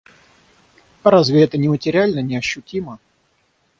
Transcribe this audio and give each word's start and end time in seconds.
Разве 1.03 1.43
это 1.43 1.59
не 1.59 1.67
материально, 1.69 2.21
не 2.23 2.35
ощутимо? 2.35 2.97